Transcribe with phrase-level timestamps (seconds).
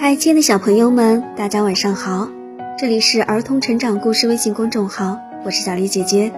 [0.00, 2.28] 嗨，亲爱的小朋友们，大家晚上好！
[2.78, 6.32] 这里是儿童成长故事微信公众号，我是小丽姐姐。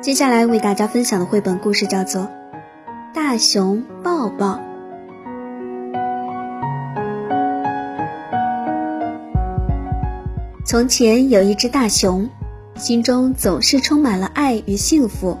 [0.00, 2.22] 接下来为大家分享的绘本故事叫做
[3.14, 4.54] 《大熊抱抱》。
[10.64, 12.28] 从前有一只大熊，
[12.76, 15.38] 心中总是充满了爱与幸福。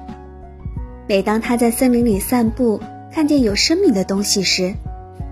[1.08, 2.80] 每当它在森林里散步，
[3.14, 4.74] 看见有生命的东西时，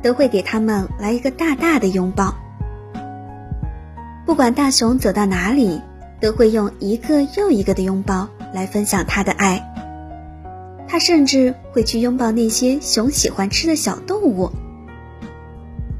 [0.03, 2.35] 都会给它们来一个大大的拥抱。
[4.27, 5.81] 不管大熊走到哪里，
[6.21, 9.67] 都会用一个又一个的拥抱来分享他的爱。
[10.87, 14.51] 他甚至会去拥抱那些熊喜欢吃的小动物。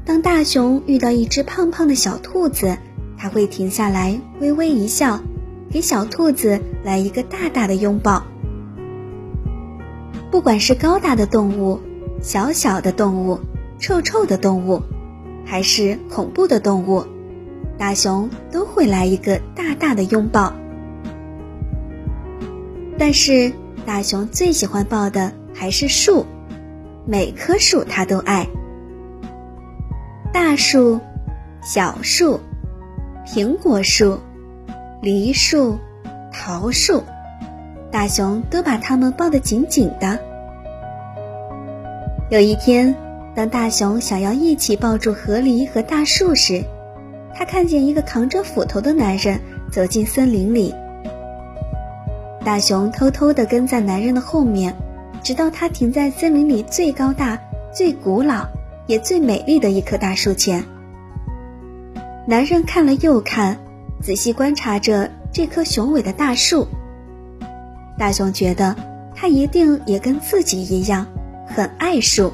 [0.05, 2.77] 当大熊遇到一只胖胖的小兔子，
[3.17, 5.19] 他会停下来，微微一笑，
[5.71, 8.23] 给小兔子来一个大大的拥抱。
[10.31, 11.81] 不管是高大的动物、
[12.21, 13.41] 小小的动物、
[13.79, 14.81] 臭臭的动物，
[15.45, 17.05] 还是恐怖的动物，
[17.77, 20.53] 大熊都会来一个大大的拥抱。
[22.97, 23.51] 但是，
[23.85, 26.25] 大熊最喜欢抱的还是树，
[27.05, 28.47] 每棵树它都爱。
[30.31, 30.99] 大树、
[31.61, 32.39] 小树。
[33.23, 34.19] 苹果树、
[35.01, 35.77] 梨树、
[36.33, 37.03] 桃树，
[37.91, 40.17] 大熊都把它们抱得紧紧的。
[42.29, 42.95] 有一天，
[43.35, 46.63] 当大熊想要一起抱住河狸和大树时，
[47.35, 50.73] 他看见一个扛着斧头的男人走进森林里。
[52.45, 54.73] 大熊偷偷地跟在男人的后面，
[55.21, 57.37] 直到他停在森林里最高大、
[57.73, 58.47] 最古老
[58.87, 60.63] 也最美丽的一棵大树前。
[62.25, 63.57] 男人看了又看，
[64.01, 66.65] 仔细观察着这棵雄伟的大树。
[68.01, 68.75] 大熊觉得
[69.13, 71.05] 他一定也跟自己一样
[71.45, 72.33] 很爱树。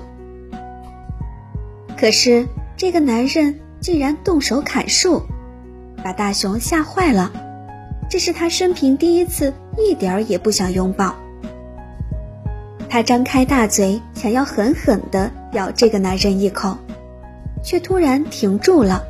[1.98, 5.23] 可是这个男人竟然动手砍树，
[6.02, 7.33] 把大熊吓坏了。
[8.10, 11.14] 这是他生平第一次一点儿也不想拥抱。
[12.88, 16.78] 他张开大嘴想要狠狠地咬这个男人一口，
[17.61, 19.04] 却突然停住了。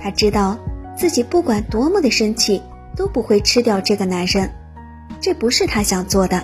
[0.00, 0.58] 他知道
[0.96, 2.60] 自己不管多么的生气，
[2.96, 4.50] 都不会吃掉这个男人，
[5.20, 6.42] 这不是他想做的。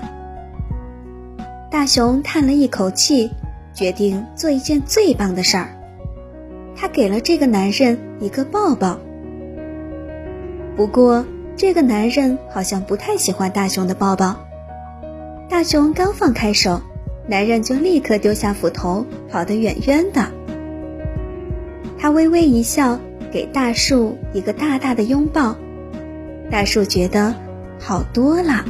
[1.70, 3.30] 大熊叹了一口气，
[3.74, 5.68] 决定做一件最棒的事儿。
[6.76, 8.98] 他给了这个男人一个抱抱。
[10.76, 11.24] 不过，
[11.56, 14.36] 这个男人好像不太喜欢大熊的抱抱。
[15.48, 16.82] 大熊刚放开手，
[17.26, 20.30] 男人就立刻丢下斧头，跑得远远的。
[21.98, 22.98] 他微微一笑。
[23.32, 25.56] 给大树一个大大的拥抱，
[26.50, 27.34] 大树觉得
[27.78, 28.64] 好多了。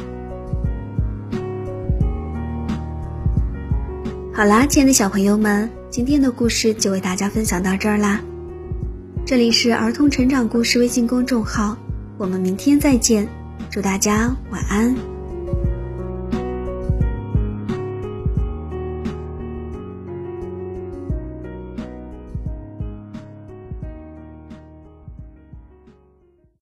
[4.33, 8.21] 好啦，亲爱的小朋友们，今天的故事就为大家分享到这儿啦。
[9.25, 11.77] 这里是儿童成长故事微信公众号，
[12.19, 13.27] 我们明天再见，
[13.71, 15.16] 祝大家晚安。